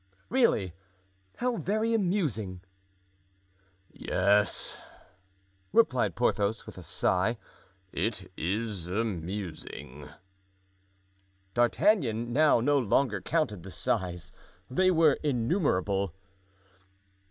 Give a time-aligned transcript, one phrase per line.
[0.29, 0.73] "Really,
[1.37, 2.61] how very amusing!"
[3.91, 4.75] "Yes,"
[5.71, 7.37] replied Porthos, with a sigh,
[7.91, 10.09] "it is amusing."
[11.53, 14.31] D'Artagnan now no longer counted the sighs.
[14.71, 16.15] They were innumerable.